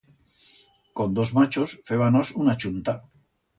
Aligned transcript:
Con 0.97 1.09
dos 1.17 1.33
machos 1.37 1.69
fébanos 1.87 2.33
una 2.43 2.59
chunta. 2.61 2.93